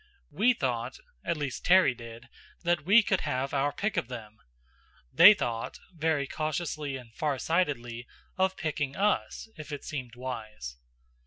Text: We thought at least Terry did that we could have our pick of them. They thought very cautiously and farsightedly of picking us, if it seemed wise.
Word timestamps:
We 0.31 0.53
thought 0.55 0.97
at 1.23 1.37
least 1.37 1.63
Terry 1.63 1.93
did 1.93 2.27
that 2.63 2.85
we 2.85 3.03
could 3.03 3.21
have 3.21 3.53
our 3.53 3.71
pick 3.71 3.97
of 3.97 4.07
them. 4.07 4.39
They 5.13 5.35
thought 5.35 5.77
very 5.91 6.25
cautiously 6.25 6.95
and 6.97 7.13
farsightedly 7.13 8.07
of 8.35 8.57
picking 8.57 8.95
us, 8.95 9.47
if 9.57 9.71
it 9.71 9.83
seemed 9.85 10.15
wise. 10.15 10.77